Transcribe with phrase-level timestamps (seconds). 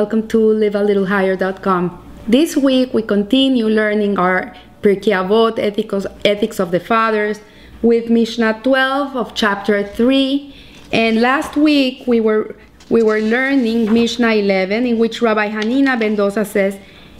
[0.00, 1.84] Welcome to livealittlehigher.com.
[2.26, 7.38] This week we continue learning our Pirkei Avot ethics, ethics of the fathers
[7.82, 10.54] with Mishnah 12 of chapter 3
[10.90, 12.56] and last week we were
[12.88, 16.78] we were learning Mishnah 11 in which Rabbi Hanina ben Dosa says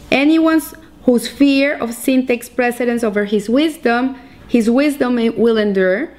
[0.09, 0.59] anyone
[1.03, 4.15] whose fear of sin takes precedence over his wisdom
[4.47, 6.09] his wisdom will endure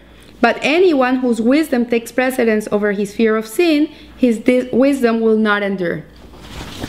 [0.40, 4.42] but anyone whose wisdom takes precedence over his fear of sin, his
[4.73, 6.04] wisdom will not endure.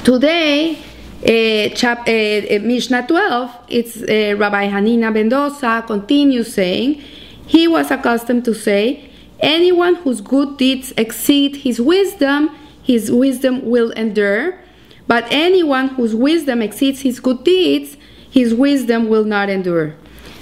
[0.02, 0.78] Today,
[1.22, 7.02] uh, chap, uh, Mishnah 12, it's uh, Rabbi Hanina ben Dosa continues saying,
[7.48, 12.50] he was accustomed to say, anyone whose good deeds exceed his wisdom,
[12.82, 14.60] his wisdom will endure.
[15.08, 17.96] But anyone whose wisdom exceeds his good deeds,
[18.30, 19.96] his wisdom will not endure.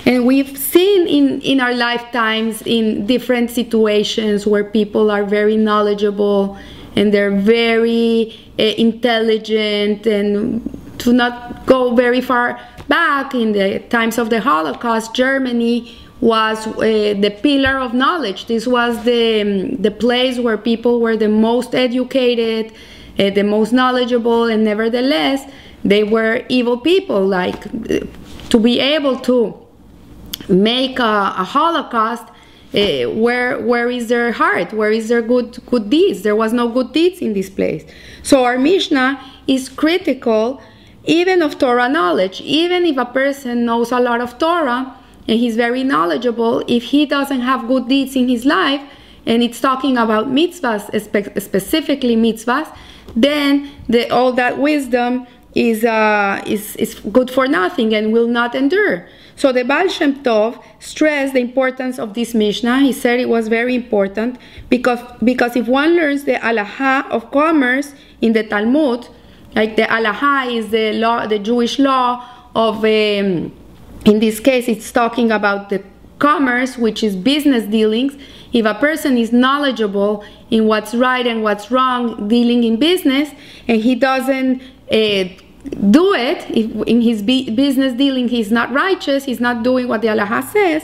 [0.07, 6.57] And we've seen in, in our lifetimes in different situations where people are very knowledgeable
[6.95, 10.61] and they're very uh, intelligent and
[10.99, 16.81] to not go very far back in the times of the Holocaust, Germany was uh,
[17.25, 18.45] the pillar of knowledge.
[18.45, 22.71] This was the, um, the place where people were the most educated,
[23.17, 25.49] uh, the most knowledgeable, and nevertheless,
[25.83, 27.25] they were evil people.
[27.25, 27.61] Like
[28.49, 29.37] to be able to
[30.49, 32.25] make a, a Holocaust,
[32.73, 34.71] uh, where where is their heart?
[34.73, 36.21] Where is their good good deeds?
[36.21, 37.83] There was no good deeds in this place.
[38.23, 40.61] So our Mishnah is critical
[41.05, 42.41] even of Torah knowledge.
[42.41, 44.95] Even if a person knows a lot of Torah
[45.27, 48.81] and he's very knowledgeable, if he doesn't have good deeds in his life,
[49.25, 52.75] and it's talking about mitzvahs, spe specifically mitzvahs,
[53.15, 58.55] then the, all that wisdom is, uh, is, is good for nothing and will not
[58.55, 59.07] endure.
[59.41, 62.81] So the Baal Shem Tov stressed the importance of this Mishnah.
[62.81, 64.37] He said it was very important
[64.69, 69.07] because, because if one learns the Halacha of commerce in the Talmud,
[69.55, 72.23] like the Halacha is the law, the Jewish law
[72.53, 73.51] of, um,
[74.05, 75.83] in this case, it's talking about the
[76.19, 78.13] commerce, which is business dealings.
[78.53, 83.31] If a person is knowledgeable in what's right and what's wrong dealing in business,
[83.67, 84.61] and he doesn't
[84.91, 85.23] uh,
[85.63, 90.09] do it, if in his business dealing he's not righteous, he's not doing what the
[90.09, 90.83] Allah says,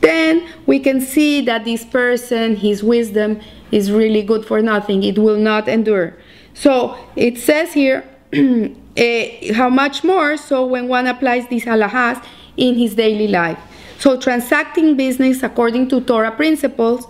[0.00, 3.40] then we can see that this person, his wisdom,
[3.72, 5.02] is really good for nothing.
[5.02, 6.16] It will not endure.
[6.54, 12.22] So it says here, uh, how much more so when one applies these halachas
[12.56, 13.58] in his daily life.
[13.98, 17.06] So transacting business according to Torah principles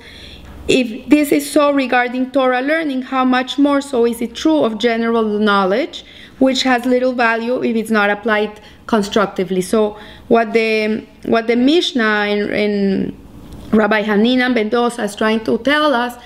[0.69, 4.79] if this is so regarding Torah learning, how much more so is it true of
[4.79, 6.05] general knowledge,
[6.39, 9.61] which has little value if it's not applied constructively?
[9.61, 13.29] So, what the what the Mishnah in, in
[13.73, 16.17] Rabbi Hanina ben Dosa is trying to tell us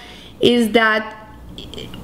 [0.41, 1.19] is that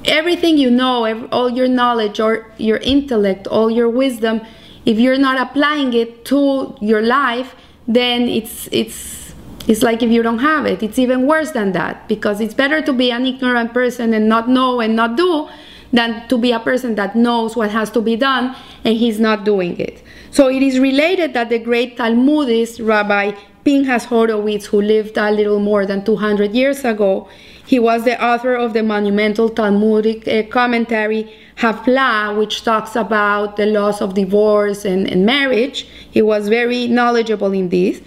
[0.05, 4.41] everything you know, all your knowledge or your intellect, all your wisdom,
[4.85, 7.55] if you're not applying it to your life,
[7.87, 9.33] then it's it's
[9.67, 12.81] it's like if you don't have it, it's even worse than that because it's better
[12.81, 15.47] to be an ignorant person and not know and not do
[15.91, 19.43] than to be a person that knows what has to be done and he's not
[19.43, 20.03] doing it.
[20.31, 23.31] So it is related that the great Talmudist Rabbi
[23.63, 27.27] Pinchas Horowitz, who lived a little more than 200 years ago,
[27.65, 33.65] he was the author of the monumental Talmudic uh, commentary Haflaah, which talks about the
[33.65, 35.87] laws of divorce and, and marriage.
[36.09, 38.01] He was very knowledgeable in this.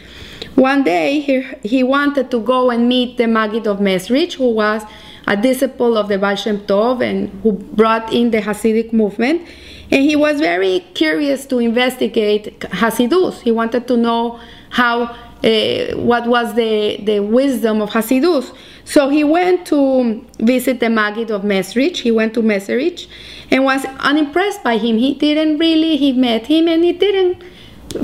[0.54, 4.82] One day he, he wanted to go and meet the Maggid of Mezrich, who was
[5.26, 9.46] a disciple of the Baal Shem Tov and who brought in the Hasidic movement.
[9.90, 13.40] And he was very curious to investigate Hasidus.
[13.40, 14.40] He wanted to know
[14.70, 15.02] how,
[15.44, 18.54] uh, what was the, the wisdom of Hasidus.
[18.84, 21.98] So he went to visit the Maggid of Mezrich.
[21.98, 23.06] He went to Mezrich
[23.50, 24.98] and was unimpressed by him.
[24.98, 27.42] He didn't really, he met him and he didn't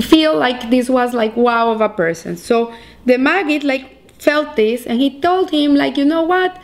[0.01, 2.37] feel like this was like wow of a person.
[2.37, 2.73] So
[3.05, 6.59] the Maggid like felt this and he told him like you know what,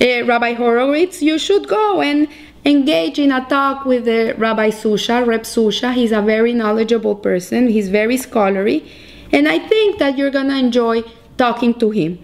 [0.00, 2.28] uh, Rabbi Horowitz, you should go and
[2.64, 5.94] engage in a talk with the Rabbi Zusha, Reb Zusha.
[5.94, 7.68] He's a very knowledgeable person.
[7.68, 8.90] He's very scholarly,
[9.32, 11.02] and I think that you're gonna enjoy
[11.36, 12.18] talking to him.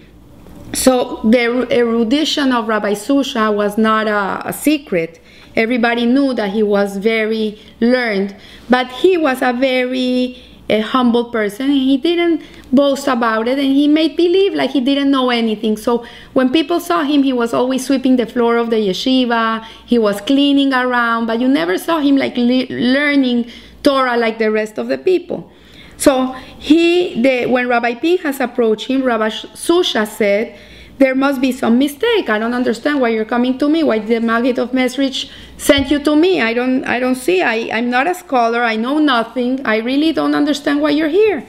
[0.73, 5.21] So the erudition of Rabbi Zusha was not a, a secret.
[5.57, 8.35] Everybody knew that he was very learned,
[8.69, 13.73] but he was a very a humble person and he didn't boast about it and
[13.73, 15.77] he made believe like he didn't know anything.
[15.77, 19.65] So when people saw him he was always sweeping the floor of the yeshiva.
[19.85, 23.51] He was cleaning around but you never saw him like le learning
[23.83, 25.53] torah like the rest of the people.
[25.97, 30.59] So he the when rabbi pinchas approached him rabbi zusha said
[30.99, 32.29] there must be some mistake.
[32.29, 33.83] I don't understand why you're coming to me.
[33.83, 36.41] Why the Maggid of Mezrich sent you to me?
[36.41, 37.43] I don't I don't see.
[37.43, 38.63] I, I'm not a scholar.
[38.63, 39.65] I know nothing.
[39.67, 41.47] I really don't understand why you're here.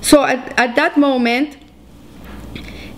[0.00, 1.56] So at, at that moment,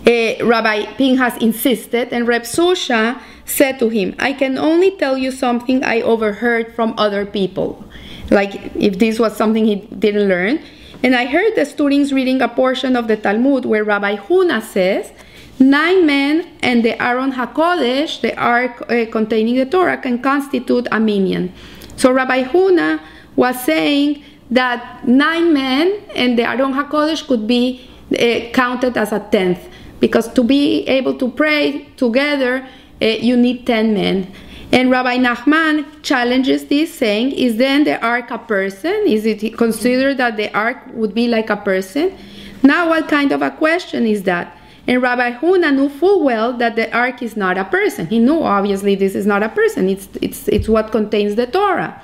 [0.07, 5.31] uh, Rabbi Pinchas insisted, and Reb Zusha said to him, I can only tell you
[5.31, 7.83] something I overheard from other people.
[8.29, 10.61] Like if this was something he didn't learn.
[11.01, 15.11] And I heard the students reading a portion of the Talmud where Rabbi Huna says,
[15.59, 20.99] Nine men and the Aron HaKodesh, the ark uh, containing the Torah, can constitute a
[20.99, 21.53] minyan.
[21.97, 23.01] So Rabbi Huna
[23.35, 29.19] was saying that nine men and the Aron HaKodesh could be uh, counted as a
[29.19, 29.67] tenth.
[29.99, 32.65] Because to be able to pray together,
[33.01, 34.31] uh, you need 10 men.
[34.71, 39.03] And Rabbi Nachman challenges this, saying, Is then the ark a person?
[39.07, 42.17] Is it considered that the ark would be like a person?
[42.63, 44.55] Now, what kind of a question is that?
[44.89, 48.07] And Rabbi Huna knew full well that the ark is not a person.
[48.07, 52.01] He knew, obviously, this is not a person, it's, it's, it's what contains the Torah.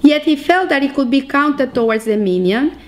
[0.00, 2.78] Yet he felt that it could be counted towards the minyan.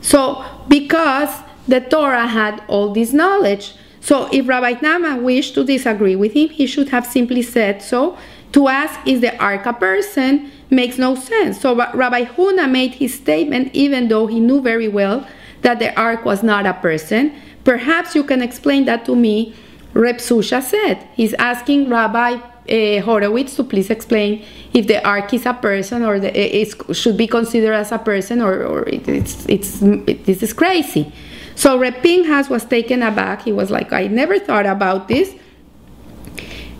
[0.00, 1.28] So, because
[1.68, 3.74] the Torah had all this knowledge.
[4.00, 8.16] So, if Rabbi Nachman wished to disagree with him, he should have simply said so.
[8.52, 11.60] To ask, is the ark a person, makes no sense.
[11.60, 15.26] So, Rabbi Huna made his statement even though he knew very well
[15.60, 17.34] that the ark was not a person.
[17.66, 19.52] Perhaps you can explain that to me,
[19.92, 21.04] Reb Zusha said.
[21.14, 26.20] He's asking Rabbi uh, Horowitz to please explain if the ark is a person or
[26.20, 30.44] the, it should be considered as a person or, or it, it's, it's, it, this
[30.44, 31.12] is crazy.
[31.56, 33.42] So Reb Pinchas was taken aback.
[33.42, 35.34] He was like, I never thought about this.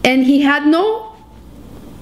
[0.04, 1.15] And he had no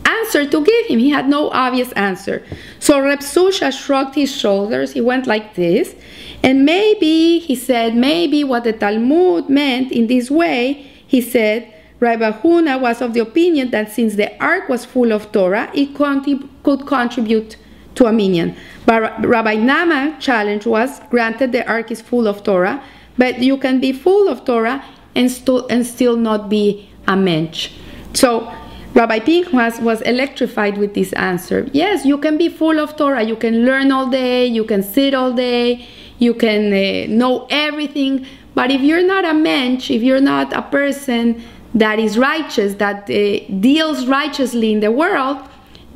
[0.06, 0.98] answer to give him.
[0.98, 2.44] He had no obvious answer.
[2.78, 4.92] So Reb Zusha shrugged his shoulders.
[4.92, 5.94] He went like this.
[6.42, 12.32] And maybe, he said, maybe what the Talmud meant in this way, he said, Rabbi
[12.32, 16.86] Huna was of the opinion that since the ark was full of Torah, it could
[16.86, 17.56] contribute
[17.94, 18.56] to a minyan.
[18.84, 22.82] But Rabbi Nachman's challenge was granted the ark is full of Torah,
[23.16, 24.84] but you can be full of Torah
[25.14, 27.70] and, st- and still not be a mensch.
[28.12, 28.52] So
[28.94, 31.68] Rabbi Pinchas was electrified with this answer.
[31.72, 35.14] Yes, you can be full of Torah, you can learn all day, you can sit
[35.14, 35.84] all day,
[36.20, 38.24] you can uh, know everything,
[38.54, 41.42] but if you're not a mensch, if you're not a person
[41.74, 45.38] that is righteous, that uh, deals righteously in the world,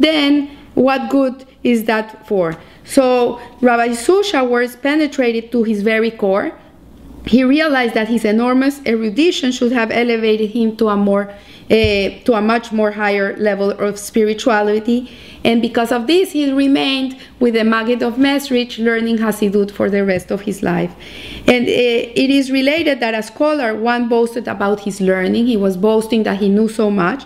[0.00, 2.56] then what good is that for?
[2.84, 6.52] So Rabbi Zusha words penetrated to his very core.
[7.28, 11.30] He realized that his enormous erudition should have elevated him to a more
[11.70, 11.74] uh,
[12.24, 15.10] to a much more higher level of spirituality.
[15.44, 20.02] And because of this, he remained with the Maggid of Mezrich, learning Hasidut for the
[20.02, 20.94] rest of his life.
[21.46, 21.70] And uh,
[22.22, 25.46] it is related that a scholar, one boasted about his learning.
[25.46, 27.24] He was boasting that he knew so much.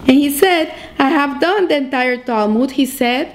[0.00, 2.72] And he said, I have done the entire Talmud.
[2.72, 3.34] He said,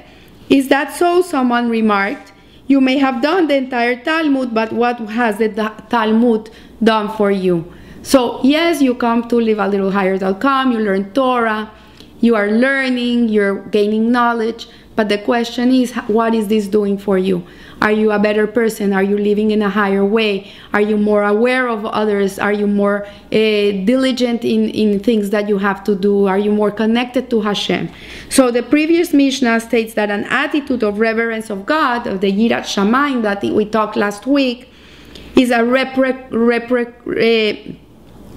[0.49, 1.23] Is that so?
[1.23, 2.32] Someone remarked.
[2.67, 5.49] You may have done the entire Talmud, but what has the
[5.89, 6.49] Talmud
[6.81, 7.71] done for you?
[8.03, 11.71] So, yes, you come to livealittlehigher.com, you learn Torah,
[12.19, 17.17] you are learning, you're gaining knowledge, but the question is, what is this doing for
[17.17, 17.43] you?
[17.81, 18.93] Are you a better person?
[18.93, 20.51] Are you living in a higher way?
[20.71, 22.37] Are you more aware of others?
[22.37, 26.27] Are you more uh, diligent in, in things that you have to do?
[26.27, 27.89] Are you more connected to Hashem?
[28.29, 32.63] So the previous Mishnah states that an attitude of reverence of God, of the Yirat
[32.63, 34.69] Shamayim that we talked last week,
[35.35, 37.73] is a repre, repre, uh,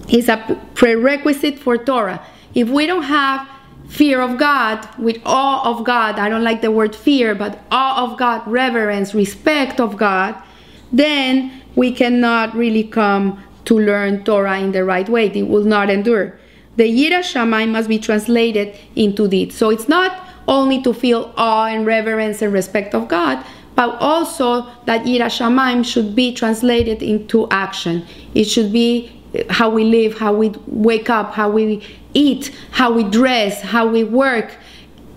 [0.08, 2.24] is a prerequisite for Torah.
[2.54, 3.46] If we don't have
[3.88, 8.04] fear of God, with awe of God, I don't like the word fear, but awe
[8.04, 10.34] of God, reverence, respect of God,
[10.92, 15.26] then we cannot really come to learn Torah in the right way.
[15.26, 16.38] It will not endure.
[16.76, 19.56] The Yira Shamayim must be translated into deeds.
[19.56, 24.66] So it's not only to feel awe and reverence and respect of God, but also
[24.84, 28.06] that Yira Shamayim should be translated into action.
[28.34, 29.12] It should be
[29.50, 31.82] how we live, how we wake up, how we
[32.14, 34.56] eat, how we dress, how we work,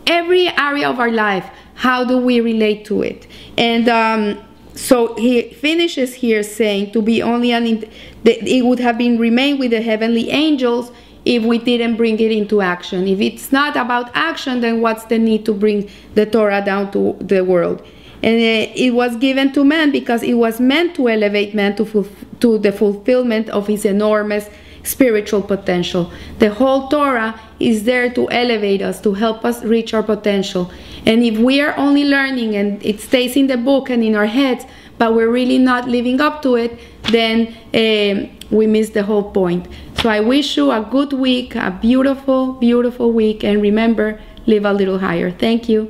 [0.07, 1.49] every area of our life.
[1.75, 3.25] How do we relate to it?
[3.57, 4.43] And um,
[4.75, 7.85] so he finishes here saying to be only an
[8.25, 10.91] it would have been remain with the heavenly angels
[11.25, 13.07] if we didn't bring it into action.
[13.07, 17.15] If it's not about action, then what's the need to bring the Torah down to
[17.19, 17.85] the world?
[18.21, 21.85] And uh, it was given to man because it was meant to elevate man to
[22.41, 24.49] to the fulfillment of his enormous
[24.83, 26.11] spiritual potential.
[26.39, 30.71] The whole Torah is there to elevate us, to help us reach our potential.
[31.05, 34.25] And if we are only learning and it stays in the book and in our
[34.25, 34.65] heads,
[34.97, 36.79] but we're really not living up to it,
[37.11, 39.67] then uh, we miss the whole point.
[40.01, 44.73] So I wish you a good week, a beautiful, beautiful week, and remember, live a
[44.73, 45.31] little higher.
[45.31, 45.89] Thank you.